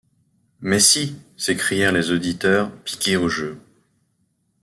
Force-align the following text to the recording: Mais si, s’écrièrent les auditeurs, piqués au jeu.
Mais 0.61 0.79
si, 0.79 1.15
s’écrièrent 1.37 1.91
les 1.91 2.09
auditeurs, 2.09 2.75
piqués 2.85 3.17
au 3.17 3.29
jeu. 3.29 3.61